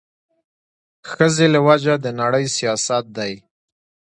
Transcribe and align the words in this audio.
ښځې 1.11 1.45
له 1.53 1.59
وجه 1.67 1.93
د 2.03 2.05
نړۍ 2.21 2.45
ښايست 2.55 3.05
دی 3.17 3.33